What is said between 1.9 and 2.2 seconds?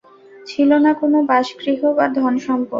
বা